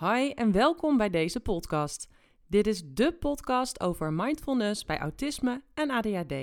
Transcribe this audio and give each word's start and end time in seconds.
Hi 0.00 0.30
en 0.30 0.52
welkom 0.52 0.96
bij 0.96 1.10
deze 1.10 1.40
podcast. 1.40 2.08
Dit 2.46 2.66
is 2.66 2.82
de 2.86 3.12
podcast 3.12 3.80
over 3.80 4.12
mindfulness 4.12 4.84
bij 4.84 4.98
autisme 4.98 5.62
en 5.74 5.90
ADHD. 5.90 6.34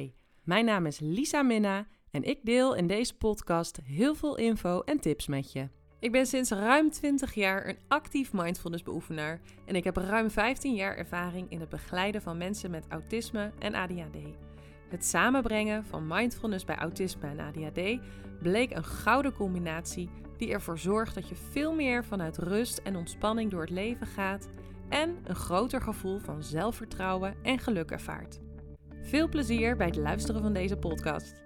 Mijn 0.44 0.66
naam 0.66 0.86
is 0.86 1.00
Lisa 1.00 1.42
Minna 1.42 1.88
en 2.12 2.24
ik 2.24 2.40
deel 2.44 2.76
in 2.76 2.88
deze 2.88 3.18
podcast 3.18 3.80
heel 3.84 4.16
veel 4.16 4.38
info 4.38 4.82
en 4.82 5.00
tips 5.00 5.28
met 5.28 5.52
je. 5.52 5.70
Ik 6.00 6.12
ben 6.12 6.26
sinds 6.26 6.52
ruim 6.52 6.90
20 6.92 7.34
jaar 7.34 7.68
een 7.68 7.78
actief 7.88 8.34
mindfulness 8.34 8.84
beoefenaar 8.84 9.42
en 9.66 9.76
ik 9.76 9.84
heb 9.84 9.98
ruim 9.98 10.30
15 10.30 10.74
jaar 10.74 10.96
ervaring 10.98 11.52
in 11.52 11.60
het 11.60 11.70
begeleiden 11.70 12.22
van 12.22 12.38
mensen 12.38 12.72
met 12.72 12.86
autisme 12.90 13.52
en 13.60 13.74
ADHD. 13.74 14.47
Het 14.88 15.06
samenbrengen 15.06 15.86
van 15.86 16.08
mindfulness 16.08 16.66
bij 16.66 16.76
autisme 16.76 17.28
en 17.28 17.40
ADHD 17.40 18.00
bleek 18.42 18.76
een 18.76 18.84
gouden 18.84 19.34
combinatie 19.34 20.10
die 20.38 20.52
ervoor 20.52 20.78
zorgt 20.78 21.16
dat 21.16 21.30
je 21.30 21.36
veel 21.36 21.74
meer 21.74 22.06
vanuit 22.06 22.38
rust 22.38 22.78
en 22.78 22.96
ontspanning 22.96 23.52
door 23.52 23.62
het 23.62 23.70
leven 23.70 24.08
gaat 24.08 24.50
en 24.90 25.18
een 25.24 25.36
groter 25.36 25.82
gevoel 25.82 26.20
van 26.20 26.44
zelfvertrouwen 26.44 27.36
en 27.44 27.60
geluk 27.60 27.92
ervaart. 27.92 28.40
Veel 29.02 29.30
plezier 29.30 29.78
bij 29.78 29.88
het 29.88 29.96
luisteren 29.96 30.42
van 30.42 30.54
deze 30.54 30.78
podcast. 30.78 31.44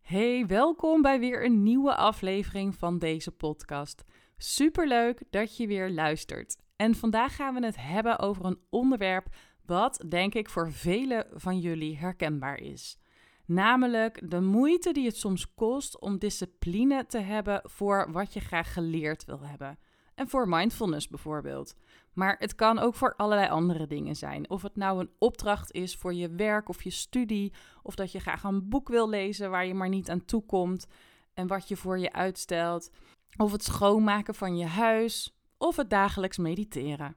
Hey, 0.00 0.46
welkom 0.46 1.02
bij 1.02 1.18
weer 1.18 1.44
een 1.44 1.62
nieuwe 1.62 1.96
aflevering 1.96 2.74
van 2.74 2.98
deze 2.98 3.30
podcast. 3.30 4.04
Superleuk 4.36 5.22
dat 5.30 5.56
je 5.56 5.66
weer 5.66 5.90
luistert. 5.90 6.56
En 6.76 6.94
vandaag 6.94 7.36
gaan 7.36 7.54
we 7.54 7.64
het 7.64 7.76
hebben 7.78 8.18
over 8.18 8.44
een 8.44 8.60
onderwerp 8.70 9.26
wat 9.66 10.04
denk 10.08 10.34
ik 10.34 10.48
voor 10.48 10.72
velen 10.72 11.26
van 11.34 11.58
jullie 11.58 11.98
herkenbaar 11.98 12.60
is. 12.60 12.98
Namelijk 13.46 14.30
de 14.30 14.40
moeite 14.40 14.92
die 14.92 15.06
het 15.06 15.16
soms 15.16 15.54
kost 15.54 16.00
om 16.00 16.18
discipline 16.18 17.06
te 17.06 17.18
hebben 17.18 17.60
voor 17.64 18.12
wat 18.12 18.32
je 18.32 18.40
graag 18.40 18.72
geleerd 18.72 19.24
wil 19.24 19.40
hebben. 19.40 19.78
En 20.14 20.28
voor 20.28 20.48
mindfulness 20.48 21.08
bijvoorbeeld. 21.08 21.74
Maar 22.12 22.36
het 22.38 22.54
kan 22.54 22.78
ook 22.78 22.94
voor 22.94 23.14
allerlei 23.16 23.48
andere 23.48 23.86
dingen 23.86 24.16
zijn. 24.16 24.50
Of 24.50 24.62
het 24.62 24.76
nou 24.76 25.00
een 25.00 25.10
opdracht 25.18 25.72
is 25.72 25.96
voor 25.96 26.14
je 26.14 26.28
werk 26.28 26.68
of 26.68 26.82
je 26.82 26.90
studie. 26.90 27.52
Of 27.82 27.94
dat 27.94 28.12
je 28.12 28.20
graag 28.20 28.42
een 28.42 28.68
boek 28.68 28.88
wil 28.88 29.08
lezen 29.08 29.50
waar 29.50 29.66
je 29.66 29.74
maar 29.74 29.88
niet 29.88 30.10
aan 30.10 30.24
toe 30.24 30.42
komt. 30.46 30.86
En 31.34 31.46
wat 31.46 31.68
je 31.68 31.76
voor 31.76 31.98
je 31.98 32.12
uitstelt. 32.12 32.90
Of 33.36 33.52
het 33.52 33.64
schoonmaken 33.64 34.34
van 34.34 34.56
je 34.56 34.66
huis. 34.66 35.36
Of 35.58 35.76
het 35.76 35.90
dagelijks 35.90 36.38
mediteren. 36.38 37.16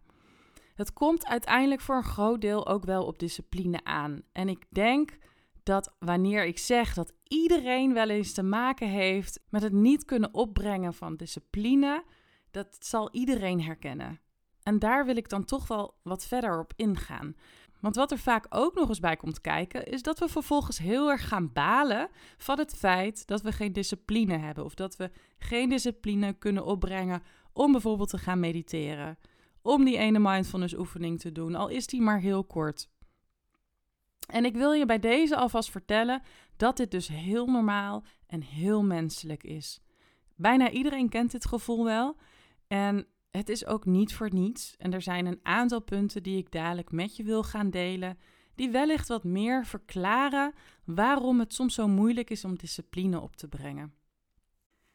Het 0.79 0.93
komt 0.93 1.25
uiteindelijk 1.25 1.81
voor 1.81 1.95
een 1.95 2.03
groot 2.03 2.41
deel 2.41 2.67
ook 2.67 2.85
wel 2.85 3.05
op 3.05 3.19
discipline 3.19 3.83
aan. 3.83 4.21
En 4.31 4.49
ik 4.49 4.65
denk 4.69 5.17
dat 5.63 5.95
wanneer 5.99 6.45
ik 6.45 6.57
zeg 6.57 6.93
dat 6.93 7.13
iedereen 7.23 7.93
wel 7.93 8.09
eens 8.09 8.33
te 8.33 8.43
maken 8.43 8.87
heeft 8.87 9.39
met 9.49 9.61
het 9.61 9.73
niet 9.73 10.05
kunnen 10.05 10.33
opbrengen 10.33 10.93
van 10.93 11.15
discipline, 11.15 12.03
dat 12.51 12.77
zal 12.79 13.09
iedereen 13.11 13.61
herkennen. 13.61 14.19
En 14.63 14.79
daar 14.79 15.05
wil 15.05 15.15
ik 15.15 15.29
dan 15.29 15.45
toch 15.45 15.67
wel 15.67 15.95
wat 16.03 16.25
verder 16.25 16.59
op 16.59 16.73
ingaan. 16.75 17.35
Want 17.79 17.95
wat 17.95 18.11
er 18.11 18.19
vaak 18.19 18.45
ook 18.49 18.75
nog 18.75 18.89
eens 18.89 18.99
bij 18.99 19.15
komt 19.15 19.41
kijken, 19.41 19.85
is 19.85 20.01
dat 20.01 20.19
we 20.19 20.27
vervolgens 20.27 20.77
heel 20.77 21.09
erg 21.09 21.27
gaan 21.27 21.53
balen 21.53 22.09
van 22.37 22.57
het 22.57 22.75
feit 22.75 23.27
dat 23.27 23.41
we 23.41 23.51
geen 23.51 23.73
discipline 23.73 24.37
hebben. 24.37 24.63
Of 24.63 24.73
dat 24.73 24.95
we 24.95 25.11
geen 25.39 25.69
discipline 25.69 26.33
kunnen 26.33 26.65
opbrengen 26.65 27.23
om 27.53 27.71
bijvoorbeeld 27.71 28.09
te 28.09 28.17
gaan 28.17 28.39
mediteren. 28.39 29.17
Om 29.61 29.85
die 29.85 29.97
ene 29.97 30.19
mindfulness 30.19 30.73
oefening 30.73 31.19
te 31.19 31.31
doen, 31.31 31.55
al 31.55 31.67
is 31.67 31.87
die 31.87 32.01
maar 32.01 32.19
heel 32.19 32.43
kort. 32.43 32.89
En 34.27 34.45
ik 34.45 34.55
wil 34.55 34.71
je 34.71 34.85
bij 34.85 34.99
deze 34.99 35.35
alvast 35.35 35.71
vertellen 35.71 36.21
dat 36.57 36.77
dit 36.77 36.91
dus 36.91 37.07
heel 37.07 37.45
normaal 37.45 38.03
en 38.27 38.41
heel 38.41 38.83
menselijk 38.83 39.43
is. 39.43 39.81
Bijna 40.35 40.69
iedereen 40.69 41.09
kent 41.09 41.31
dit 41.31 41.45
gevoel 41.45 41.83
wel. 41.83 42.15
En 42.67 43.07
het 43.31 43.49
is 43.49 43.65
ook 43.65 43.85
niet 43.85 44.13
voor 44.13 44.33
niets. 44.33 44.75
En 44.77 44.93
er 44.93 45.01
zijn 45.01 45.25
een 45.25 45.39
aantal 45.43 45.81
punten 45.81 46.23
die 46.23 46.37
ik 46.37 46.51
dadelijk 46.51 46.91
met 46.91 47.15
je 47.15 47.23
wil 47.23 47.43
gaan 47.43 47.69
delen, 47.69 48.17
die 48.55 48.69
wellicht 48.69 49.07
wat 49.07 49.23
meer 49.23 49.65
verklaren 49.65 50.53
waarom 50.85 51.39
het 51.39 51.53
soms 51.53 51.73
zo 51.73 51.87
moeilijk 51.87 52.29
is 52.29 52.45
om 52.45 52.57
discipline 52.57 53.19
op 53.19 53.35
te 53.35 53.47
brengen. 53.47 53.93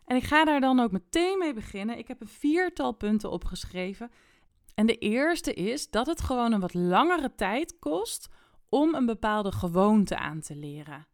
En 0.05 0.17
ik 0.17 0.23
ga 0.23 0.45
daar 0.45 0.61
dan 0.61 0.81
ook 0.81 0.93
meteen 0.93 1.39
mee 1.39 1.55
beginnen. 1.55 1.99
Ik 1.99 2.09
heb 2.09 2.21
een 2.21 2.29
viertal 2.29 2.93
punten 2.93 3.31
opgeschreven. 3.31 4.11
En 4.75 4.87
de 4.87 4.99
eerste 4.99 5.55
is 5.55 5.91
dat 5.91 6.07
het 6.07 6.21
gewoon 6.21 6.53
een 6.53 6.61
wat 6.61 6.75
langere 6.75 7.35
tijd 7.35 7.79
kost 7.79 8.29
om 8.69 8.95
een 8.95 9.07
bepaalde 9.07 9.53
gewoonte 9.53 10.17
aan 10.17 10.41
te 10.41 10.57
leren. 10.57 11.07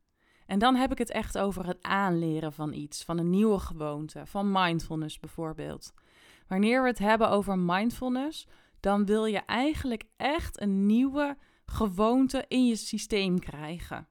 En 0.46 0.58
dan 0.58 0.74
heb 0.74 0.92
ik 0.92 0.98
het 0.98 1.10
echt 1.10 1.38
over 1.38 1.66
het 1.66 1.82
aanleren 1.82 2.52
van 2.52 2.72
iets, 2.72 3.04
van 3.04 3.18
een 3.18 3.30
nieuwe 3.30 3.58
gewoonte, 3.58 4.26
van 4.26 4.52
mindfulness 4.52 5.18
bijvoorbeeld. 5.18 5.92
Wanneer 6.46 6.82
we 6.82 6.88
het 6.88 6.98
hebben 6.98 7.30
over 7.30 7.58
mindfulness, 7.58 8.46
dan 8.80 9.06
wil 9.06 9.24
je 9.24 9.38
eigenlijk 9.38 10.04
echt 10.16 10.60
een 10.60 10.86
nieuwe 10.86 11.36
gewoonte 11.64 12.44
in 12.48 12.66
je 12.66 12.76
systeem 12.76 13.38
krijgen. 13.38 14.08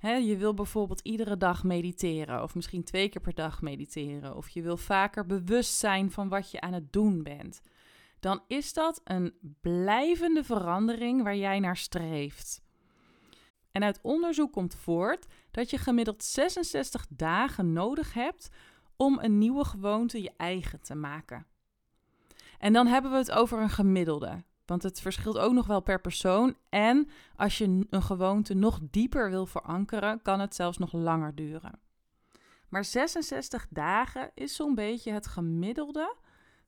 je 0.00 0.36
wil 0.36 0.54
bijvoorbeeld 0.54 1.00
iedere 1.00 1.36
dag 1.36 1.64
mediteren, 1.64 2.42
of 2.42 2.54
misschien 2.54 2.84
twee 2.84 3.08
keer 3.08 3.20
per 3.20 3.34
dag 3.34 3.62
mediteren, 3.62 4.36
of 4.36 4.48
je 4.48 4.62
wil 4.62 4.76
vaker 4.76 5.26
bewust 5.26 5.74
zijn 5.74 6.10
van 6.10 6.28
wat 6.28 6.50
je 6.50 6.60
aan 6.60 6.72
het 6.72 6.92
doen 6.92 7.22
bent. 7.22 7.60
Dan 8.22 8.42
is 8.46 8.72
dat 8.72 9.00
een 9.04 9.34
blijvende 9.60 10.44
verandering 10.44 11.22
waar 11.22 11.36
jij 11.36 11.60
naar 11.60 11.76
streeft. 11.76 12.62
En 13.70 13.82
uit 13.82 13.98
onderzoek 14.02 14.52
komt 14.52 14.74
voort 14.74 15.26
dat 15.50 15.70
je 15.70 15.78
gemiddeld 15.78 16.24
66 16.24 17.06
dagen 17.08 17.72
nodig 17.72 18.14
hebt 18.14 18.48
om 18.96 19.18
een 19.18 19.38
nieuwe 19.38 19.64
gewoonte 19.64 20.22
je 20.22 20.32
eigen 20.36 20.80
te 20.80 20.94
maken. 20.94 21.46
En 22.58 22.72
dan 22.72 22.86
hebben 22.86 23.10
we 23.10 23.16
het 23.16 23.30
over 23.30 23.58
een 23.58 23.70
gemiddelde. 23.70 24.44
Want 24.66 24.82
het 24.82 25.00
verschilt 25.00 25.38
ook 25.38 25.52
nog 25.52 25.66
wel 25.66 25.80
per 25.80 26.00
persoon. 26.00 26.56
En 26.68 27.08
als 27.36 27.58
je 27.58 27.86
een 27.90 28.02
gewoonte 28.02 28.54
nog 28.54 28.78
dieper 28.82 29.30
wil 29.30 29.46
verankeren, 29.46 30.22
kan 30.22 30.40
het 30.40 30.54
zelfs 30.54 30.78
nog 30.78 30.92
langer 30.92 31.34
duren. 31.34 31.80
Maar 32.68 32.84
66 32.84 33.66
dagen 33.70 34.30
is 34.34 34.56
zo'n 34.56 34.74
beetje 34.74 35.12
het 35.12 35.26
gemiddelde 35.26 36.16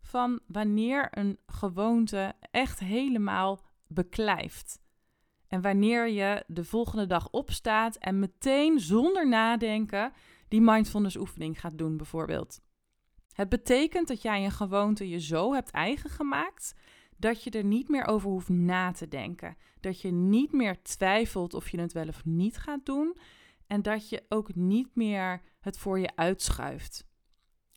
van 0.04 0.40
wanneer 0.46 1.08
een 1.10 1.38
gewoonte 1.46 2.32
echt 2.50 2.78
helemaal 2.78 3.60
beklijft. 3.86 4.82
En 5.48 5.60
wanneer 5.60 6.08
je 6.08 6.44
de 6.46 6.64
volgende 6.64 7.06
dag 7.06 7.30
opstaat 7.30 7.96
en 7.96 8.18
meteen 8.18 8.80
zonder 8.80 9.28
nadenken 9.28 10.12
die 10.48 10.60
mindfulness 10.60 11.16
oefening 11.16 11.60
gaat 11.60 11.78
doen, 11.78 11.96
bijvoorbeeld. 11.96 12.60
Het 13.32 13.48
betekent 13.48 14.08
dat 14.08 14.22
jij 14.22 14.44
een 14.44 14.50
gewoonte 14.50 15.08
je 15.08 15.20
zo 15.20 15.52
hebt 15.52 15.70
eigen 15.70 16.10
gemaakt 16.10 16.74
dat 17.16 17.42
je 17.42 17.50
er 17.50 17.64
niet 17.64 17.88
meer 17.88 18.06
over 18.06 18.30
hoeft 18.30 18.48
na 18.48 18.92
te 18.92 19.08
denken. 19.08 19.56
Dat 19.80 20.00
je 20.00 20.10
niet 20.10 20.52
meer 20.52 20.82
twijfelt 20.82 21.54
of 21.54 21.68
je 21.68 21.80
het 21.80 21.92
wel 21.92 22.08
of 22.08 22.24
niet 22.24 22.56
gaat 22.56 22.86
doen. 22.86 23.16
En 23.66 23.82
dat 23.82 24.08
je 24.08 24.24
ook 24.28 24.54
niet 24.54 24.94
meer 24.94 25.42
het 25.60 25.78
voor 25.78 25.98
je 25.98 26.16
uitschuift. 26.16 27.06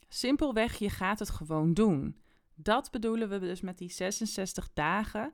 Simpelweg, 0.08 0.78
je 0.78 0.90
gaat 0.90 1.18
het 1.18 1.30
gewoon 1.30 1.74
doen. 1.74 2.20
Dat 2.54 2.90
bedoelen 2.90 3.28
we 3.28 3.38
dus 3.38 3.60
met 3.60 3.78
die 3.78 3.90
66 3.90 4.68
dagen 4.72 5.32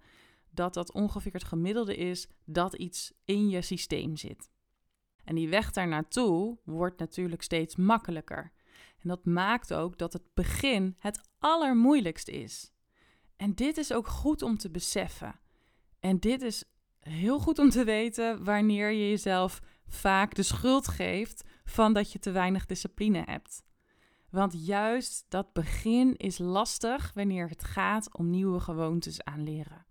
dat 0.51 0.75
dat 0.75 0.93
ongeveer 0.93 1.33
het 1.33 1.45
gemiddelde 1.45 1.97
is 1.97 2.29
dat 2.45 2.75
iets 2.75 3.13
in 3.25 3.49
je 3.49 3.63
systeem 3.63 4.17
zit. 4.17 4.51
En 5.25 5.35
die 5.35 5.49
weg 5.49 5.73
daar 5.73 5.89
naartoe 5.89 6.59
wordt 6.65 6.99
natuurlijk 6.99 7.43
steeds 7.43 7.77
makkelijker. 7.77 8.53
En 8.99 9.09
dat 9.09 9.25
maakt 9.25 9.75
ook 9.75 9.99
dat 9.99 10.13
het 10.13 10.35
begin 10.35 10.97
het 10.99 11.21
allermoeilijkst 11.39 12.29
is. 12.29 12.73
En 13.37 13.55
dit 13.55 13.77
is 13.77 13.93
ook 13.93 14.07
goed 14.07 14.43
om 14.43 14.59
te 14.59 14.71
beseffen. 14.71 15.41
En 16.01 16.19
dit 16.19 16.43
is 16.43 16.65
heel 17.01 17.39
goed 17.39 17.59
om 17.59 17.71
te 17.71 17.85
weten 17.85 18.45
wanneer 18.45 18.91
je 18.91 19.09
jezelf 19.09 19.61
vaak 19.87 20.35
de 20.35 20.43
schuld 20.43 20.89
geeft 20.89 21.45
van 21.65 21.93
dat 21.93 22.13
je 22.13 22.19
te 22.19 22.31
weinig 22.31 22.67
discipline 22.67 23.23
hebt. 23.27 23.63
Want 24.35 24.67
juist 24.67 25.25
dat 25.29 25.53
begin 25.53 26.17
is 26.17 26.39
lastig 26.39 27.13
wanneer 27.15 27.49
het 27.49 27.65
gaat 27.65 28.17
om 28.17 28.31
nieuwe 28.31 28.61
gewoontes 28.61 29.25
aanleren. 29.25 29.87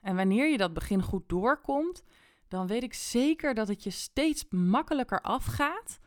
En 0.00 0.16
wanneer 0.16 0.50
je 0.50 0.56
dat 0.56 0.72
begin 0.72 1.02
goed 1.02 1.28
doorkomt, 1.28 2.02
dan 2.48 2.66
weet 2.66 2.82
ik 2.82 2.94
zeker 2.94 3.54
dat 3.54 3.68
het 3.68 3.82
je 3.82 3.90
steeds 3.90 4.46
makkelijker 4.50 5.20
afgaat 5.20 5.98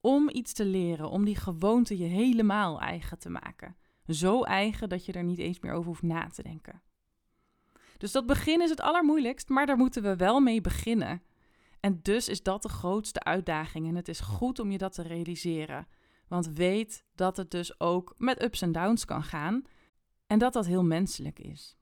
om 0.00 0.28
iets 0.32 0.52
te 0.52 0.64
leren, 0.64 1.10
om 1.10 1.24
die 1.24 1.36
gewoonte 1.36 1.98
je 1.98 2.04
helemaal 2.04 2.80
eigen 2.80 3.18
te 3.18 3.30
maken. 3.30 3.76
Zo 4.06 4.42
eigen 4.42 4.88
dat 4.88 5.04
je 5.04 5.12
er 5.12 5.24
niet 5.24 5.38
eens 5.38 5.60
meer 5.60 5.72
over 5.72 5.86
hoeft 5.86 6.02
na 6.02 6.28
te 6.28 6.42
denken. 6.42 6.82
Dus 7.98 8.12
dat 8.12 8.26
begin 8.26 8.60
is 8.60 8.70
het 8.70 8.80
allermoeilijkst, 8.80 9.48
maar 9.48 9.66
daar 9.66 9.76
moeten 9.76 10.02
we 10.02 10.16
wel 10.16 10.40
mee 10.40 10.60
beginnen. 10.60 11.22
En 11.80 12.00
dus 12.02 12.28
is 12.28 12.42
dat 12.42 12.62
de 12.62 12.68
grootste 12.68 13.22
uitdaging 13.22 13.88
en 13.88 13.94
het 13.94 14.08
is 14.08 14.20
goed 14.20 14.58
om 14.58 14.70
je 14.70 14.78
dat 14.78 14.92
te 14.92 15.02
realiseren. 15.02 15.86
Want 16.30 16.48
weet 16.48 17.04
dat 17.14 17.36
het 17.36 17.50
dus 17.50 17.80
ook 17.80 18.14
met 18.16 18.42
ups 18.42 18.62
en 18.62 18.72
downs 18.72 19.04
kan 19.04 19.22
gaan 19.22 19.62
en 20.26 20.38
dat 20.38 20.52
dat 20.52 20.66
heel 20.66 20.84
menselijk 20.84 21.38
is. 21.38 21.76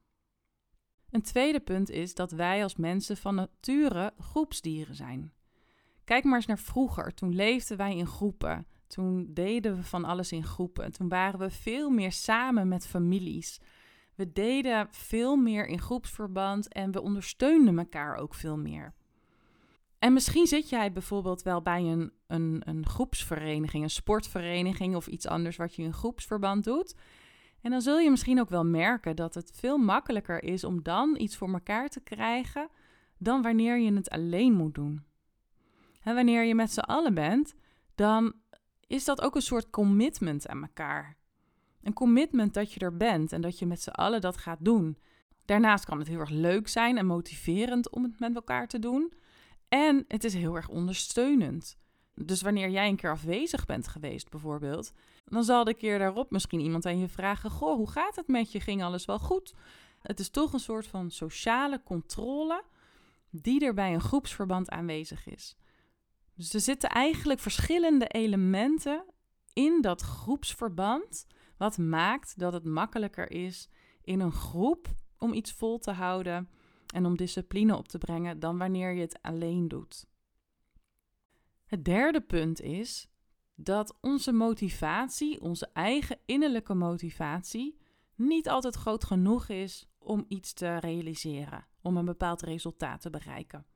Een 1.11 1.23
tweede 1.23 1.61
punt 1.61 1.91
is 1.91 2.15
dat 2.15 2.31
wij 2.31 2.63
als 2.63 2.77
mensen 2.77 3.17
van 3.17 3.35
nature 3.35 4.13
groepsdieren 4.19 4.95
zijn. 4.95 5.33
Kijk 6.05 6.25
maar 6.25 6.37
eens 6.37 6.47
naar 6.47 6.59
vroeger. 6.59 7.15
Toen 7.15 7.35
leefden 7.35 7.77
wij 7.77 7.97
in 7.97 8.07
groepen. 8.07 8.67
Toen 8.87 9.31
deden 9.35 9.77
we 9.77 9.83
van 9.83 10.05
alles 10.05 10.33
in 10.33 10.45
groepen. 10.45 10.93
Toen 10.93 11.09
waren 11.09 11.39
we 11.39 11.51
veel 11.51 11.91
meer 11.91 12.13
samen 12.13 12.69
met 12.69 12.87
families. 12.87 13.61
We 14.15 14.33
deden 14.33 14.89
veel 14.91 15.37
meer 15.37 15.67
in 15.67 15.81
groepsverband 15.81 16.73
en 16.73 16.93
we 16.93 17.01
ondersteunden 17.01 17.79
elkaar 17.79 18.17
ook 18.17 18.35
veel 18.35 18.57
meer. 18.57 18.95
En 19.99 20.13
misschien 20.13 20.47
zit 20.47 20.69
jij 20.69 20.93
bijvoorbeeld 20.93 21.43
wel 21.43 21.63
bij 21.63 21.83
een, 21.83 22.13
een, 22.27 22.63
een 22.65 22.87
groepsvereniging, 22.87 23.83
een 23.83 23.91
sportvereniging 23.91 24.97
of 24.97 25.07
iets 25.07 25.27
anders 25.27 25.57
wat 25.57 25.75
je 25.75 25.83
in 25.83 25.93
groepsverband 25.93 26.65
doet. 26.65 26.95
En 27.61 27.71
dan 27.71 27.81
zul 27.81 27.99
je 27.99 28.11
misschien 28.11 28.41
ook 28.41 28.49
wel 28.49 28.65
merken 28.65 29.17
dat 29.17 29.35
het 29.35 29.51
veel 29.55 29.79
makkelijker 29.79 30.43
is 30.43 30.65
om 30.65 30.83
dan 30.83 31.17
iets 31.19 31.37
voor 31.37 31.53
elkaar 31.53 31.89
te 31.89 32.01
krijgen 32.01 32.69
dan 33.19 33.43
wanneer 33.43 33.79
je 33.79 33.93
het 33.93 34.11
alleen 34.11 34.53
moet 34.53 34.75
doen. 34.75 35.05
En 36.03 36.15
wanneer 36.15 36.45
je 36.45 36.55
met 36.55 36.73
z'n 36.73 36.81
allen 36.81 37.15
bent, 37.15 37.55
dan 37.95 38.33
is 38.87 39.05
dat 39.05 39.21
ook 39.21 39.35
een 39.35 39.43
soort 39.43 39.71
commitment 39.71 40.49
aan 40.49 40.63
elkaar. 40.63 41.17
Een 41.83 41.93
commitment 41.93 42.55
dat 42.55 42.73
je 42.73 42.81
er 42.81 42.97
bent 42.97 43.33
en 43.33 43.41
dat 43.41 43.59
je 43.59 43.67
met 43.67 43.83
z'n 43.83 43.91
allen 43.91 44.21
dat 44.21 44.37
gaat 44.37 44.65
doen. 44.65 44.99
Daarnaast 45.45 45.85
kan 45.85 45.99
het 45.99 46.09
heel 46.09 46.19
erg 46.19 46.31
leuk 46.31 46.69
zijn 46.69 46.99
en 46.99 47.07
motiverend 47.07 47.91
om 47.91 48.03
het 48.03 48.21
met 48.21 48.35
elkaar 48.35 48.67
te 48.67 48.79
doen. 48.79 49.13
En 49.69 50.05
het 50.09 50.25
is 50.25 50.35
heel 50.35 50.57
erg 50.57 50.69
ondersteunend. 50.69 51.79
Dus 52.15 52.43
wanneer 52.43 52.71
jij 52.71 52.89
een 52.89 52.97
keer 52.97 53.11
afwezig 53.11 53.67
bent 53.67 53.89
geweest, 53.89 54.31
bijvoorbeeld, 54.31 54.93
dan 55.25 55.45
zal 55.45 55.65
de 55.65 55.75
keer 55.75 55.99
daarop 55.99 56.31
misschien 56.31 56.61
iemand 56.61 56.87
aan 56.87 56.99
je 56.99 57.09
vragen: 57.09 57.51
Goh, 57.51 57.77
hoe 57.77 57.91
gaat 57.91 58.17
het 58.17 58.29
met 58.29 58.53
je? 58.53 58.61
Ging 58.61 58.83
alles 58.83 59.05
wel 59.05 59.19
goed? 59.19 59.55
Het 60.03 60.21
is 60.21 60.31
toch 60.31 60.53
een 60.53 60.61
soort 60.61 60.87
van 60.87 61.11
sociale 61.11 61.83
controle 61.83 62.65
die 63.31 63.65
er 63.65 63.75
bij 63.75 63.95
een 63.95 64.01
groepsverband 64.01 64.71
aanwezig 64.71 65.27
is. 65.27 65.57
Dus 66.35 66.55
er 66.55 66.61
zitten 66.61 66.89
eigenlijk 66.91 67.41
verschillende 67.41 68.07
elementen 68.07 69.05
in 69.53 69.81
dat 69.81 70.03
groepsverband, 70.03 71.27
wat 71.57 71.79
maakt 71.79 72.39
dat 72.39 72.53
het 72.53 72.65
makkelijker 72.65 73.31
is 73.31 73.69
in 74.03 74.21
een 74.21 74.33
groep 74.33 74.89
om 75.19 75.33
iets 75.33 75.53
vol 75.53 75.79
te 75.79 75.91
houden 75.91 76.49
en 76.95 77.07
om 77.07 77.17
discipline 77.17 77.77
op 77.77 77.89
te 77.89 77.99
brengen 77.99 78.41
dan 78.41 78.59
wanneer 78.59 78.93
je 78.93 79.01
het 79.01 79.23
alleen 79.23 79.69
doet. 79.69 80.07
Het 81.65 81.85
derde 81.85 82.21
punt 82.21 82.61
is 82.61 83.09
dat 83.55 83.99
onze 84.01 84.33
motivatie, 84.33 85.41
onze 85.41 85.71
eigen 85.73 86.19
innerlijke 86.27 86.75
motivatie, 86.75 87.79
niet 88.15 88.49
altijd 88.49 88.75
groot 88.75 89.05
genoeg 89.05 89.49
is 89.49 89.89
om 89.99 90.25
iets 90.29 90.53
te 90.53 90.79
realiseren, 90.79 91.67
om 91.83 91.97
een 91.97 92.05
bepaald 92.05 92.43
resultaat 92.43 93.01
te 93.01 93.11
bereiken. 93.11 93.67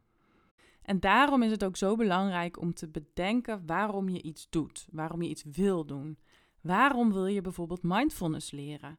En 0.82 1.00
daarom 1.00 1.42
is 1.42 1.50
het 1.50 1.64
ook 1.64 1.76
zo 1.76 1.96
belangrijk 1.96 2.60
om 2.60 2.74
te 2.74 2.88
bedenken 2.88 3.66
waarom 3.66 4.08
je 4.08 4.22
iets 4.22 4.46
doet, 4.50 4.86
waarom 4.90 5.22
je 5.22 5.28
iets 5.28 5.44
wil 5.44 5.86
doen. 5.86 6.18
Waarom 6.60 7.12
wil 7.12 7.26
je 7.26 7.40
bijvoorbeeld 7.40 7.82
mindfulness 7.82 8.50
leren? 8.50 8.98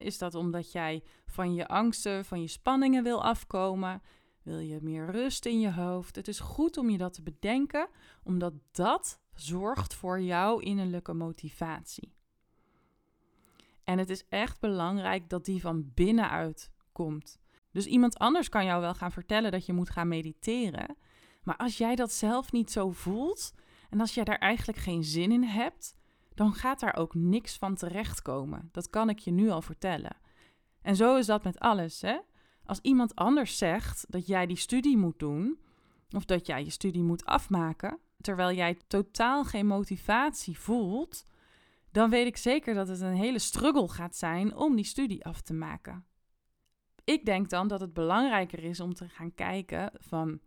Is 0.00 0.18
dat 0.18 0.34
omdat 0.34 0.72
jij 0.72 1.02
van 1.26 1.54
je 1.54 1.66
angsten, 1.66 2.24
van 2.24 2.40
je 2.40 2.48
spanningen 2.48 3.02
wil 3.02 3.24
afkomen? 3.24 4.02
Wil 4.42 4.58
je 4.58 4.78
meer 4.82 5.10
rust 5.10 5.46
in 5.46 5.60
je 5.60 5.72
hoofd? 5.72 6.16
Het 6.16 6.28
is 6.28 6.40
goed 6.40 6.76
om 6.76 6.90
je 6.90 6.98
dat 6.98 7.12
te 7.12 7.22
bedenken, 7.22 7.88
omdat 8.22 8.52
dat 8.70 9.20
zorgt 9.34 9.94
voor 9.94 10.20
jouw 10.20 10.58
innerlijke 10.58 11.12
motivatie. 11.12 12.12
En 13.84 13.98
het 13.98 14.10
is 14.10 14.28
echt 14.28 14.60
belangrijk 14.60 15.28
dat 15.28 15.44
die 15.44 15.60
van 15.60 15.90
binnenuit 15.94 16.70
komt. 16.92 17.38
Dus 17.72 17.86
iemand 17.86 18.18
anders 18.18 18.48
kan 18.48 18.64
jou 18.64 18.80
wel 18.80 18.94
gaan 18.94 19.12
vertellen 19.12 19.50
dat 19.50 19.66
je 19.66 19.72
moet 19.72 19.90
gaan 19.90 20.08
mediteren. 20.08 20.96
Maar 21.42 21.56
als 21.56 21.78
jij 21.78 21.94
dat 21.94 22.12
zelf 22.12 22.52
niet 22.52 22.70
zo 22.70 22.90
voelt 22.90 23.52
en 23.90 24.00
als 24.00 24.14
jij 24.14 24.24
daar 24.24 24.38
eigenlijk 24.38 24.78
geen 24.78 25.04
zin 25.04 25.32
in 25.32 25.44
hebt, 25.44 25.94
dan 26.40 26.54
gaat 26.54 26.80
daar 26.80 26.96
ook 26.96 27.14
niks 27.14 27.56
van 27.56 27.74
terechtkomen. 27.74 28.68
Dat 28.72 28.90
kan 28.90 29.08
ik 29.08 29.18
je 29.18 29.30
nu 29.30 29.50
al 29.50 29.62
vertellen. 29.62 30.16
En 30.82 30.96
zo 30.96 31.16
is 31.16 31.26
dat 31.26 31.44
met 31.44 31.58
alles. 31.58 32.00
Hè? 32.00 32.18
Als 32.64 32.78
iemand 32.80 33.14
anders 33.14 33.58
zegt 33.58 34.06
dat 34.08 34.26
jij 34.26 34.46
die 34.46 34.56
studie 34.56 34.96
moet 34.96 35.18
doen, 35.18 35.58
of 36.10 36.24
dat 36.24 36.46
jij 36.46 36.64
je 36.64 36.70
studie 36.70 37.02
moet 37.02 37.24
afmaken, 37.24 37.98
terwijl 38.20 38.56
jij 38.56 38.78
totaal 38.86 39.44
geen 39.44 39.66
motivatie 39.66 40.58
voelt, 40.58 41.26
dan 41.90 42.10
weet 42.10 42.26
ik 42.26 42.36
zeker 42.36 42.74
dat 42.74 42.88
het 42.88 43.00
een 43.00 43.16
hele 43.16 43.38
struggle 43.38 43.88
gaat 43.88 44.16
zijn 44.16 44.56
om 44.56 44.76
die 44.76 44.84
studie 44.84 45.24
af 45.24 45.40
te 45.40 45.54
maken. 45.54 46.04
Ik 47.04 47.24
denk 47.24 47.50
dan 47.50 47.68
dat 47.68 47.80
het 47.80 47.92
belangrijker 47.92 48.64
is 48.64 48.80
om 48.80 48.94
te 48.94 49.08
gaan 49.08 49.34
kijken 49.34 49.90
van 49.98 50.40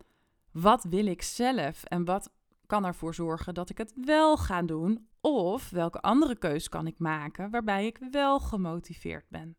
wat 0.52 0.84
wil 0.84 1.06
ik 1.06 1.22
zelf 1.22 1.84
en 1.84 2.06
wat 2.06 2.32
kan 2.66 2.86
ervoor 2.86 3.14
zorgen 3.14 3.54
dat 3.54 3.70
ik 3.70 3.78
het 3.78 3.94
wel 3.96 4.38
ga 4.38 4.62
doen 4.62 5.12
of 5.26 5.70
welke 5.70 6.02
andere 6.02 6.38
keus 6.38 6.70
kan 6.70 6.88
ik 6.88 7.00
maken 7.00 7.50
waarbij 7.50 7.86
ik 7.86 7.98
wel 8.12 8.40
gemotiveerd 8.40 9.30
ben. 9.30 9.56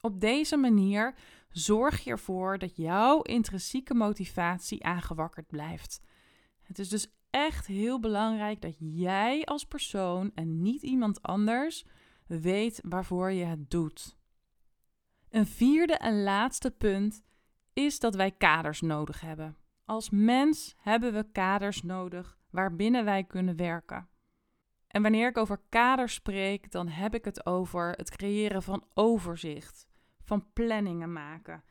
Op 0.00 0.20
deze 0.20 0.56
manier 0.56 1.14
zorg 1.48 2.04
je 2.04 2.10
ervoor 2.10 2.58
dat 2.58 2.76
jouw 2.76 3.22
intrinsieke 3.22 3.94
motivatie 3.94 4.84
aangewakkerd 4.84 5.46
blijft. 5.46 6.00
Het 6.62 6.78
is 6.78 6.88
dus 6.88 7.08
echt 7.30 7.66
heel 7.66 8.00
belangrijk 8.00 8.60
dat 8.60 8.74
jij 8.78 9.44
als 9.44 9.64
persoon 9.64 10.30
en 10.34 10.62
niet 10.62 10.82
iemand 10.82 11.22
anders 11.22 11.84
weet 12.26 12.80
waarvoor 12.84 13.30
je 13.30 13.44
het 13.44 13.70
doet. 13.70 14.16
Een 15.28 15.46
vierde 15.46 15.94
en 15.94 16.22
laatste 16.22 16.70
punt 16.70 17.22
is 17.72 17.98
dat 17.98 18.14
wij 18.14 18.30
kaders 18.30 18.80
nodig 18.80 19.20
hebben. 19.20 19.56
Als 19.84 20.10
mens 20.10 20.74
hebben 20.76 21.12
we 21.12 21.30
kaders 21.32 21.82
nodig 21.82 22.38
waarbinnen 22.50 23.04
wij 23.04 23.24
kunnen 23.24 23.56
werken. 23.56 24.08
En 24.86 25.02
wanneer 25.02 25.28
ik 25.28 25.36
over 25.36 25.60
kaders 25.68 26.14
spreek, 26.14 26.70
dan 26.70 26.88
heb 26.88 27.14
ik 27.14 27.24
het 27.24 27.46
over 27.46 27.90
het 27.90 28.10
creëren 28.10 28.62
van 28.62 28.84
overzicht, 28.94 29.88
van 30.24 30.52
planningen 30.52 31.12
maken, 31.12 31.64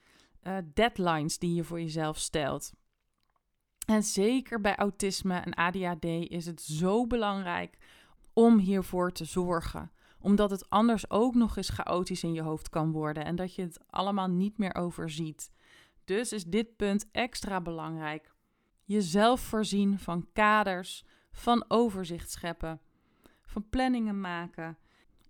uh, 0.44 0.58
deadlines 0.74 1.38
die 1.38 1.54
je 1.54 1.64
voor 1.64 1.80
jezelf 1.80 2.18
stelt. 2.18 2.74
En 3.86 4.04
zeker 4.04 4.62
bij 4.62 4.76
autisme 4.76 5.36
en 5.36 5.54
ADHD 5.54 6.06
is 6.06 6.46
het 6.46 6.62
zo 6.62 7.08
belangrijk 7.08 7.78
om 8.34 8.58
hiervoor 8.58 9.12
te 9.12 9.26
zorgen 9.26 9.92
omdat 10.20 10.50
het 10.50 10.70
anders 10.70 11.10
ook 11.10 11.36
nog 11.36 11.58
eens 11.58 11.70
chaotisch 11.70 12.24
in 12.24 12.34
je 12.34 12.42
hoofd 12.42 12.70
kan 12.70 12.92
worden 12.92 13.26
en 13.26 13.36
dat 13.36 13.56
je 13.56 13.62
het 13.62 13.80
allemaal 13.90 14.28
niet 14.28 14.58
meer 14.58 14.76
overziet. 14.76 15.52
Dus 16.06 16.32
is 16.32 16.44
dit 16.44 16.76
punt 16.76 17.12
extra 17.12 17.62
belangrijk. 17.62 18.34
Jezelf 18.90 19.40
voorzien 19.40 20.00
van 20.00 20.28
kaders, 20.34 21.06
van 21.32 21.66
overzicht 21.68 22.32
scheppen, 22.32 22.82
van 23.42 23.70
planningen 23.70 24.22
maken 24.22 24.78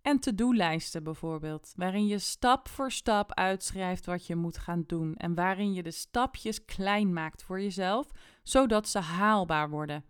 en 0.02 0.20
to-do-lijsten 0.20 1.04
bijvoorbeeld, 1.04 1.74
waarin 1.76 2.08
je 2.08 2.20
stap 2.20 2.68
voor 2.68 2.92
stap 2.92 3.34
uitschrijft 3.34 4.06
wat 4.06 4.28
je 4.28 4.36
moet 4.36 4.58
gaan 4.58 4.84
doen 4.88 5.16
en 5.16 5.34
waarin 5.36 5.74
je 5.74 5.84
de 5.84 5.92
stapjes 5.92 6.66
klein 6.66 7.14
maakt 7.14 7.44
voor 7.44 7.62
jezelf, 7.62 8.12
zodat 8.44 8.88
ze 8.88 9.00
haalbaar 9.00 9.70
worden. 9.70 10.04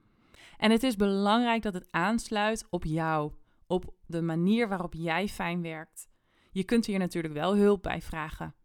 En 0.58 0.72
het 0.72 0.84
is 0.84 0.96
belangrijk 0.96 1.62
dat 1.62 1.74
het 1.74 1.88
aansluit 1.92 2.68
op 2.70 2.84
jou, 2.84 3.34
op 3.68 3.94
de 4.06 4.22
manier 4.22 4.68
waarop 4.68 4.94
jij 4.94 5.28
fijn 5.28 5.62
werkt. 5.62 6.10
Je 6.52 6.64
kunt 6.64 6.86
hier 6.86 7.00
natuurlijk 7.00 7.34
wel 7.34 7.56
hulp 7.56 7.82
bij 7.82 8.02
vragen. 8.02 8.56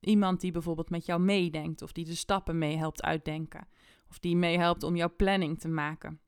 Iemand 0.00 0.40
die 0.40 0.52
bijvoorbeeld 0.52 0.90
met 0.90 1.06
jou 1.06 1.20
meedenkt 1.20 1.82
of 1.82 1.92
die 1.92 2.04
de 2.04 2.14
stappen 2.14 2.58
meehelpt 2.58 3.02
uitdenken 3.02 3.66
of 4.12 4.18
die 4.18 4.36
meehelpt 4.36 4.82
om 4.82 4.96
jouw 4.96 5.14
planning 5.16 5.60
te 5.60 5.68
maken. 5.68 6.20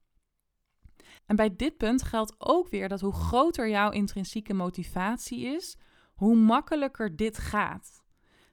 En 1.27 1.37
bij 1.37 1.57
dit 1.57 1.77
punt 1.77 2.03
geldt 2.03 2.35
ook 2.39 2.69
weer 2.69 2.89
dat 2.89 3.01
hoe 3.01 3.13
groter 3.13 3.69
jouw 3.69 3.91
intrinsieke 3.91 4.55
motivatie 4.55 5.45
is, 5.45 5.77
hoe 6.15 6.37
makkelijker 6.37 7.17
dit 7.17 7.39
gaat. 7.39 8.05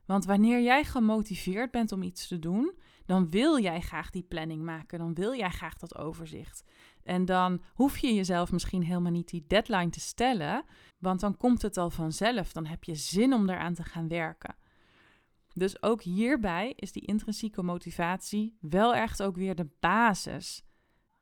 Want 0.05 0.25
wanneer 0.25 0.61
jij 0.61 0.83
gemotiveerd 0.83 1.71
bent 1.71 1.91
om 1.91 2.01
iets 2.01 2.27
te 2.27 2.39
doen, 2.39 2.79
dan 3.05 3.29
wil 3.29 3.59
jij 3.59 3.81
graag 3.81 4.09
die 4.09 4.23
planning 4.23 4.63
maken, 4.63 4.99
dan 4.99 5.13
wil 5.13 5.35
jij 5.35 5.49
graag 5.49 5.77
dat 5.77 5.97
overzicht. 5.97 6.63
En 7.03 7.25
dan 7.25 7.61
hoef 7.73 7.97
je 7.97 8.13
jezelf 8.13 8.51
misschien 8.51 8.83
helemaal 8.83 9.11
niet 9.11 9.29
die 9.29 9.45
deadline 9.47 9.89
te 9.89 9.99
stellen, 9.99 10.63
want 10.99 11.19
dan 11.19 11.37
komt 11.37 11.61
het 11.61 11.77
al 11.77 11.89
vanzelf. 11.89 12.51
Dan 12.51 12.65
heb 12.65 12.83
je 12.83 12.95
zin 12.95 13.33
om 13.33 13.49
eraan 13.49 13.73
te 13.73 13.83
gaan 13.83 14.07
werken. 14.07 14.55
Dus 15.53 15.83
ook 15.83 16.01
hierbij 16.01 16.73
is 16.75 16.91
die 16.91 17.05
intrinsieke 17.05 17.63
motivatie 17.63 18.57
wel 18.59 18.95
echt 18.95 19.23
ook 19.23 19.35
weer 19.35 19.55
de 19.55 19.69
basis. 19.79 20.63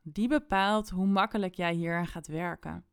Die 0.01 0.27
bepaalt 0.27 0.89
hoe 0.89 1.07
makkelijk 1.07 1.55
jij 1.55 1.73
hier 1.73 2.07
gaat 2.07 2.27
werken. 2.27 2.85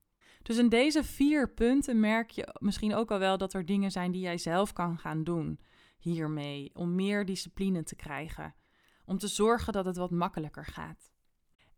Dus 0.43 0.57
in 0.57 0.69
deze 0.69 1.05
vier 1.05 1.55
punten 1.55 2.01
merk 2.01 2.31
je 2.31 2.55
misschien 2.59 2.95
ook 2.95 3.11
al 3.11 3.19
wel 3.19 3.39
dat 3.39 3.55
er 3.55 3.67
dingen 3.67 3.91
zijn 3.91 4.13
die 4.13 4.21
jij 4.21 4.39
zelf 4.39 4.73
kan 4.73 4.99
gaan 4.99 5.25
doen 5.25 5.61
hiermee. 5.99 6.71
Om 6.75 6.95
meer 6.95 7.25
discipline 7.25 7.83
te 7.83 7.97
krijgen. 7.97 8.55
Om 9.05 9.19
te 9.19 9.29
zorgen 9.29 9.73
dat 9.73 9.85
het 9.85 9.97
wat 9.97 10.11
makkelijker 10.11 10.65
gaat. 10.65 11.11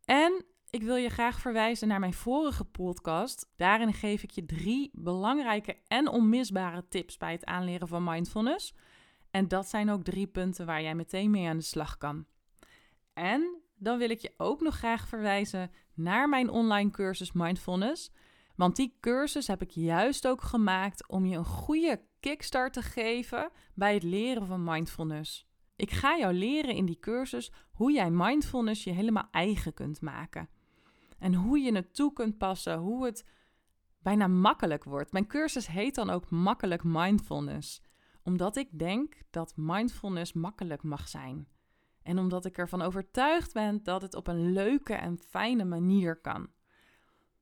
En 0.05 0.45
ik 0.71 0.83
wil 0.83 0.97
je 0.97 1.09
graag 1.09 1.41
verwijzen 1.41 1.89
naar 1.89 2.01
mijn 2.01 2.15
vorige 2.15 2.65
podcast. 2.65 3.53
Daarin 3.57 3.93
geef 3.93 4.23
ik 4.23 4.31
je 4.31 4.45
drie 4.45 4.91
belangrijke 4.93 5.77
en 5.87 6.09
onmisbare 6.09 6.89
tips 6.89 7.17
bij 7.17 7.33
het 7.33 7.45
aanleren 7.45 7.89
van 7.89 8.05
mindfulness. 8.05 8.75
En 9.39 9.49
dat 9.49 9.69
zijn 9.69 9.91
ook 9.91 10.03
drie 10.03 10.27
punten 10.27 10.67
waar 10.67 10.83
jij 10.83 10.95
meteen 10.95 11.31
mee 11.31 11.49
aan 11.49 11.57
de 11.57 11.63
slag 11.63 11.99
kan. 11.99 12.27
En 13.13 13.63
dan 13.77 13.99
wil 13.99 14.11
ik 14.11 14.21
je 14.21 14.35
ook 14.37 14.61
nog 14.61 14.77
graag 14.77 15.09
verwijzen 15.09 15.71
naar 15.95 16.29
mijn 16.29 16.51
online 16.51 16.91
cursus 16.91 17.33
Mindfulness. 17.33 18.11
Want 18.57 18.77
die 18.77 18.97
cursus 19.01 19.47
heb 19.47 19.63
ik 19.63 19.71
juist 19.71 20.27
ook 20.27 20.43
gemaakt 20.43 21.09
om 21.09 21.27
je 21.27 21.37
een 21.37 21.45
goede 21.45 22.03
kickstart 22.21 22.73
te 22.73 22.83
geven 22.83 23.51
bij 23.75 23.95
het 23.95 24.03
leren 24.03 24.47
van 24.47 24.65
mindfulness. 24.65 25.47
Ik 25.77 25.91
ga 25.91 26.19
jou 26.19 26.35
leren 26.35 26.75
in 26.75 26.87
die 26.87 26.99
cursus 26.99 27.53
hoe 27.71 27.93
jij 27.93 28.11
mindfulness 28.11 28.85
je 28.85 28.91
helemaal 28.91 29.29
eigen 29.31 29.75
kunt 29.75 30.01
maken. 30.01 30.49
En 31.19 31.35
hoe 31.35 31.59
je 31.59 31.75
het 31.75 31.95
toe 31.95 32.13
kunt 32.13 32.39
passen, 32.39 32.79
hoe 32.79 33.05
het 33.05 33.25
bijna 34.03 34.27
makkelijk 34.27 34.85
wordt. 34.85 35.13
Mijn 35.13 35.27
cursus 35.27 35.67
heet 35.67 35.95
dan 35.95 36.11
ook 36.11 36.31
Makkelijk 36.31 36.85
Mindfulness, 36.85 37.83
omdat 38.29 38.57
ik 38.57 38.79
denk 38.79 39.15
dat 39.31 39.53
mindfulness 39.57 40.33
makkelijk 40.33 40.83
mag 40.83 41.09
zijn. 41.09 41.49
En 42.03 42.19
omdat 42.19 42.45
ik 42.45 42.59
ervan 42.59 42.83
overtuigd 42.83 43.53
ben 43.53 43.83
dat 43.83 44.03
het 44.03 44.15
op 44.15 44.27
een 44.27 44.53
leuke 44.53 44.95
en 44.95 45.19
fijne 45.19 45.65
manier 45.65 46.21
kan. 46.21 46.49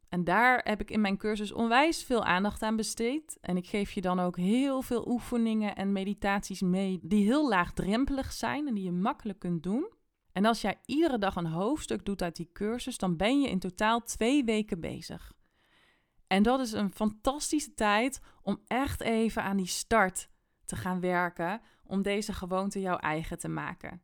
En 0.08 0.24
daar 0.24 0.60
heb 0.64 0.80
ik 0.80 0.90
in 0.90 1.00
mijn 1.00 1.16
cursus 1.16 1.52
onwijs 1.52 2.04
veel 2.04 2.24
aandacht 2.24 2.62
aan 2.62 2.76
besteed. 2.76 3.38
En 3.40 3.56
ik 3.56 3.66
geef 3.66 3.92
je 3.92 4.00
dan 4.00 4.20
ook 4.20 4.36
heel 4.36 4.82
veel 4.82 5.08
oefeningen 5.08 5.76
en 5.76 5.92
meditaties 5.92 6.60
mee 6.60 6.98
die 7.02 7.24
heel 7.24 7.48
laagdrempelig 7.48 8.32
zijn 8.32 8.68
en 8.68 8.74
die 8.74 8.84
je 8.84 8.92
makkelijk 8.92 9.38
kunt 9.38 9.62
doen. 9.62 9.92
En 10.32 10.44
als 10.44 10.60
jij 10.60 10.80
iedere 10.84 11.18
dag 11.18 11.36
een 11.36 11.46
hoofdstuk 11.46 12.04
doet 12.04 12.22
uit 12.22 12.36
die 12.36 12.50
cursus, 12.52 12.98
dan 12.98 13.16
ben 13.16 13.40
je 13.40 13.48
in 13.48 13.58
totaal 13.58 14.02
twee 14.02 14.44
weken 14.44 14.80
bezig. 14.80 15.32
En 16.26 16.42
dat 16.42 16.60
is 16.60 16.72
een 16.72 16.92
fantastische 16.92 17.74
tijd 17.74 18.20
om 18.42 18.60
echt 18.66 19.00
even 19.00 19.42
aan 19.42 19.56
die 19.56 19.66
start 19.66 20.28
te 20.66 20.76
gaan 20.76 21.00
werken, 21.00 21.60
om 21.84 22.02
deze 22.02 22.32
gewoonte 22.32 22.80
jouw 22.80 22.96
eigen 22.96 23.38
te 23.38 23.48
maken. 23.48 24.02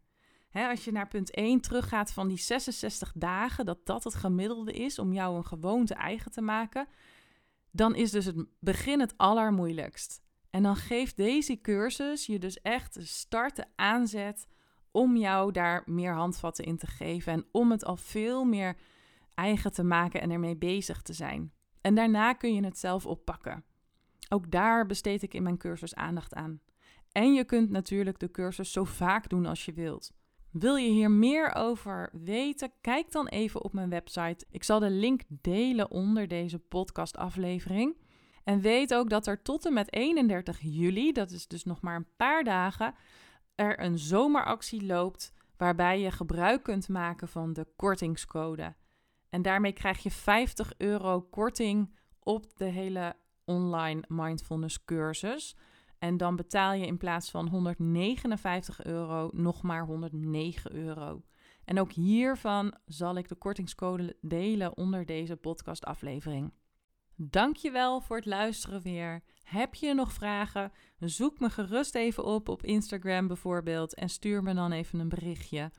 als 0.52 0.84
je 0.84 0.92
naar 0.92 1.08
punt 1.08 1.30
1 1.30 1.60
teruggaat 1.60 2.12
van 2.12 2.28
die 2.28 2.38
66 2.38 3.12
dagen, 3.14 3.64
dat 3.64 3.86
dat 3.86 4.04
het 4.04 4.14
gemiddelde 4.14 4.72
is 4.72 4.98
om 4.98 5.12
jou 5.12 5.36
een 5.36 5.46
gewoonte 5.46 5.94
eigen 5.94 6.30
te 6.30 6.42
maken, 6.42 6.86
dan 7.70 7.94
is 7.94 8.10
dus 8.10 8.24
het 8.24 8.46
begin 8.58 9.00
het 9.00 9.14
allermoeilijkst. 9.16 10.22
En 10.50 10.62
dan 10.62 10.76
geeft 10.76 11.16
deze 11.16 11.60
cursus 11.60 12.26
je 12.26 12.38
dus 12.38 12.60
echt 12.60 12.94
de 12.94 13.04
start, 13.04 13.56
de 13.56 13.64
aanzet 13.76 14.46
om 14.90 15.16
jou 15.16 15.52
daar 15.52 15.82
meer 15.86 16.14
handvatten 16.14 16.64
in 16.64 16.76
te 16.76 16.86
geven 16.86 17.32
en 17.32 17.46
om 17.52 17.70
het 17.70 17.84
al 17.84 17.96
veel 17.96 18.44
meer 18.44 18.76
eigen 19.34 19.72
te 19.72 19.82
maken 19.82 20.20
en 20.20 20.30
ermee 20.30 20.56
bezig 20.56 21.02
te 21.02 21.12
zijn. 21.12 21.52
En 21.80 21.94
daarna 21.94 22.32
kun 22.32 22.54
je 22.54 22.64
het 22.64 22.78
zelf 22.78 23.06
oppakken. 23.06 23.64
Ook 24.32 24.50
daar 24.50 24.86
besteed 24.86 25.22
ik 25.22 25.34
in 25.34 25.42
mijn 25.42 25.58
cursus 25.58 25.94
aandacht 25.94 26.34
aan. 26.34 26.60
En 27.10 27.34
je 27.34 27.44
kunt 27.44 27.70
natuurlijk 27.70 28.18
de 28.18 28.30
cursus 28.30 28.72
zo 28.72 28.84
vaak 28.84 29.28
doen 29.28 29.46
als 29.46 29.64
je 29.64 29.72
wilt. 29.72 30.12
Wil 30.50 30.76
je 30.76 30.90
hier 30.90 31.10
meer 31.10 31.54
over 31.54 32.10
weten? 32.12 32.72
Kijk 32.80 33.12
dan 33.12 33.28
even 33.28 33.62
op 33.62 33.72
mijn 33.72 33.88
website. 33.88 34.44
Ik 34.50 34.64
zal 34.64 34.78
de 34.78 34.90
link 34.90 35.22
delen 35.28 35.90
onder 35.90 36.28
deze 36.28 36.58
podcastaflevering. 36.58 37.96
En 38.44 38.60
weet 38.60 38.94
ook 38.94 39.10
dat 39.10 39.26
er 39.26 39.42
tot 39.42 39.66
en 39.66 39.72
met 39.72 39.92
31 39.92 40.58
juli, 40.60 41.12
dat 41.12 41.30
is 41.30 41.46
dus 41.46 41.64
nog 41.64 41.80
maar 41.80 41.96
een 41.96 42.16
paar 42.16 42.44
dagen, 42.44 42.94
er 43.54 43.80
een 43.80 43.98
zomeractie 43.98 44.86
loopt 44.86 45.32
waarbij 45.56 46.00
je 46.00 46.10
gebruik 46.10 46.62
kunt 46.62 46.88
maken 46.88 47.28
van 47.28 47.52
de 47.52 47.66
kortingscode. 47.76 48.74
En 49.28 49.42
daarmee 49.42 49.72
krijg 49.72 50.02
je 50.02 50.10
50 50.10 50.72
euro 50.76 51.20
korting 51.20 51.94
op 52.22 52.56
de 52.56 52.64
hele 52.64 53.14
online 53.44 54.04
mindfulness 54.08 54.84
cursus. 54.84 55.56
En 55.98 56.16
dan 56.16 56.36
betaal 56.36 56.72
je 56.72 56.86
in 56.86 56.96
plaats 56.96 57.30
van 57.30 57.48
159 57.48 58.84
euro 58.84 59.30
nog 59.32 59.62
maar 59.62 59.84
109 59.84 60.74
euro. 60.74 61.22
En 61.64 61.80
ook 61.80 61.92
hiervan 61.92 62.74
zal 62.84 63.16
ik 63.16 63.28
de 63.28 63.34
kortingscode 63.34 64.16
delen 64.20 64.76
onder 64.76 65.06
deze 65.06 65.36
podcastaflevering. 65.36 66.52
Dankjewel 67.16 68.00
voor 68.00 68.16
het 68.16 68.26
luisteren 68.26 68.82
weer. 68.82 69.22
Heb 69.42 69.74
je 69.74 69.94
nog 69.94 70.12
vragen? 70.12 70.72
Zoek 70.98 71.40
me 71.40 71.50
gerust 71.50 71.94
even 71.94 72.24
op 72.24 72.48
op 72.48 72.62
Instagram 72.62 73.26
bijvoorbeeld 73.26 73.94
en 73.94 74.08
stuur 74.08 74.42
me 74.42 74.54
dan 74.54 74.72
even 74.72 74.98
een 74.98 75.08
berichtje. 75.08 75.70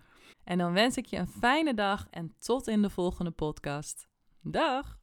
En 0.43 0.57
dan 0.57 0.73
wens 0.73 0.97
ik 0.97 1.05
je 1.05 1.17
een 1.17 1.27
fijne 1.27 1.73
dag 1.73 2.07
en 2.09 2.35
tot 2.39 2.67
in 2.67 2.81
de 2.81 2.89
volgende 2.89 3.31
podcast. 3.31 4.07
Dag! 4.41 5.02